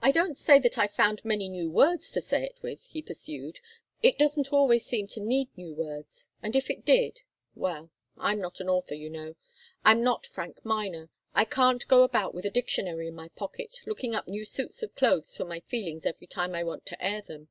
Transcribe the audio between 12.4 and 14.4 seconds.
a dictionary in my pocket, looking up